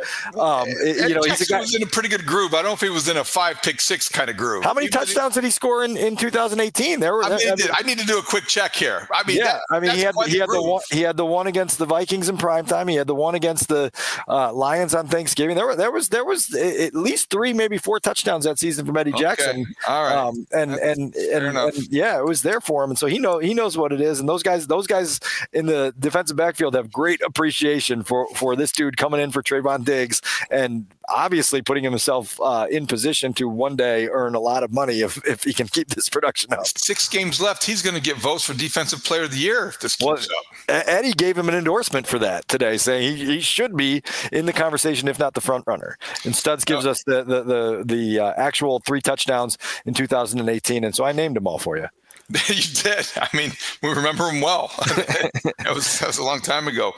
um, 0.40 0.66
it, 0.66 1.10
you 1.10 1.14
know, 1.14 1.20
Jackson 1.24 1.30
he's 1.30 1.40
a 1.42 1.52
guy 1.52 1.60
was 1.60 1.74
in 1.74 1.82
a 1.82 1.86
pretty 1.86 2.08
good 2.08 2.24
groove. 2.24 2.54
I 2.54 2.62
don't 2.62 2.64
know 2.64 2.72
if 2.72 2.80
he 2.80 2.88
was 2.88 3.06
in 3.06 3.18
a 3.18 3.24
five 3.24 3.60
pick 3.60 3.81
six 3.82 4.08
kind 4.08 4.30
of 4.30 4.36
groove. 4.36 4.64
How 4.64 4.74
many 4.74 4.88
touchdowns 4.88 5.34
did 5.34 5.44
he 5.44 5.50
score 5.50 5.84
in, 5.84 5.96
in 5.96 6.16
2018? 6.16 7.00
There 7.00 7.14
were. 7.14 7.24
I, 7.24 7.36
mean, 7.36 7.38
I, 7.48 7.54
mean, 7.54 7.68
I 7.74 7.82
need 7.82 7.98
to 7.98 8.06
do 8.06 8.18
a 8.18 8.22
quick 8.22 8.44
check 8.46 8.74
here. 8.74 9.08
I 9.12 9.26
mean, 9.26 9.38
yeah. 9.38 9.44
That, 9.44 9.60
I 9.70 9.80
mean, 9.80 9.90
he 9.92 10.00
had 10.00 10.14
he 10.26 10.38
had 10.38 10.48
the 10.48 10.62
one 10.62 10.82
he 10.90 11.02
had 11.02 11.16
the 11.16 11.26
one 11.26 11.46
against 11.46 11.78
the 11.78 11.86
Vikings 11.86 12.28
in 12.28 12.36
prime 12.36 12.64
time. 12.64 12.88
He 12.88 12.96
had 12.96 13.06
the 13.06 13.14
one 13.14 13.34
against 13.34 13.68
the 13.68 13.90
uh, 14.28 14.52
Lions 14.52 14.94
on 14.94 15.08
Thanksgiving. 15.08 15.56
There 15.56 15.66
were 15.66 15.76
there 15.76 15.90
was 15.90 16.08
there 16.08 16.24
was 16.24 16.54
at 16.54 16.94
least 16.94 17.30
three, 17.30 17.52
maybe 17.52 17.78
four 17.78 18.00
touchdowns 18.00 18.44
that 18.44 18.58
season 18.58 18.86
from 18.86 18.96
Eddie 18.96 19.12
Jackson. 19.12 19.62
Okay. 19.62 19.72
All 19.88 20.02
right. 20.04 20.12
Um, 20.16 20.46
and, 20.52 20.72
and, 20.74 21.14
and, 21.16 21.56
and 21.58 21.92
yeah, 21.92 22.18
it 22.18 22.24
was 22.24 22.42
there 22.42 22.60
for 22.60 22.84
him, 22.84 22.90
and 22.90 22.98
so 22.98 23.06
he 23.06 23.18
know 23.18 23.38
he 23.38 23.54
knows 23.54 23.76
what 23.76 23.92
it 23.92 24.00
is. 24.00 24.20
And 24.20 24.28
those 24.28 24.42
guys 24.42 24.66
those 24.66 24.86
guys 24.86 25.20
in 25.52 25.66
the 25.66 25.94
defensive 25.98 26.36
backfield 26.36 26.74
have 26.74 26.92
great 26.92 27.20
appreciation 27.22 28.02
for 28.02 28.28
for 28.34 28.56
this 28.56 28.72
dude 28.72 28.96
coming 28.96 29.20
in 29.20 29.30
for 29.30 29.42
Trevon 29.42 29.84
Diggs 29.84 30.22
and 30.50 30.86
obviously 31.12 31.62
putting 31.62 31.84
himself 31.84 32.40
uh, 32.40 32.66
in 32.70 32.86
position 32.86 33.32
to 33.34 33.48
one 33.48 33.76
day 33.76 34.08
earn 34.08 34.34
a 34.34 34.40
lot 34.40 34.62
of 34.62 34.72
money 34.72 35.00
if, 35.00 35.24
if 35.26 35.44
he 35.44 35.52
can 35.52 35.68
keep 35.68 35.88
this 35.88 36.08
production 36.08 36.52
up. 36.52 36.66
Six 36.66 37.08
games 37.08 37.40
left. 37.40 37.64
He's 37.64 37.82
going 37.82 37.94
to 37.94 38.00
get 38.00 38.16
votes 38.16 38.44
for 38.44 38.54
Defensive 38.54 39.04
Player 39.04 39.24
of 39.24 39.30
the 39.30 39.38
Year 39.38 39.68
if 39.68 39.80
this 39.80 39.96
keeps 39.96 40.28
well, 40.28 40.38
up. 40.78 40.88
Eddie 40.88 41.12
gave 41.12 41.36
him 41.36 41.48
an 41.48 41.54
endorsement 41.54 42.06
for 42.06 42.18
that 42.18 42.48
today, 42.48 42.76
saying 42.76 43.16
he, 43.16 43.24
he 43.26 43.40
should 43.40 43.76
be 43.76 44.02
in 44.32 44.46
the 44.46 44.52
conversation, 44.52 45.08
if 45.08 45.18
not 45.18 45.34
the 45.34 45.40
front 45.40 45.64
runner. 45.66 45.98
And 46.24 46.34
Studs 46.34 46.64
gives 46.64 46.86
us 46.86 47.02
the 47.04 47.22
the 47.22 47.42
the, 47.42 47.82
the 47.84 48.18
uh, 48.18 48.32
actual 48.36 48.80
three 48.80 49.00
touchdowns 49.00 49.58
in 49.84 49.94
2018, 49.94 50.84
and 50.84 50.94
so 50.94 51.04
I 51.04 51.12
named 51.12 51.36
them 51.36 51.46
all 51.46 51.58
for 51.58 51.76
you. 51.76 51.88
you 52.48 52.62
did. 52.82 53.06
I 53.16 53.28
mean, 53.36 53.52
we 53.82 53.90
remember 53.90 54.28
him 54.30 54.40
well. 54.40 54.70
that, 54.78 55.72
was, 55.74 55.98
that 55.98 56.06
was 56.06 56.18
a 56.18 56.24
long 56.24 56.40
time 56.40 56.66
ago. 56.66 56.90